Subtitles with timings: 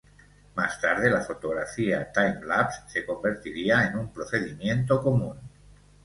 [0.55, 5.37] Más tarde, la fotografía time-lapse se convertiría en un procedimiento común.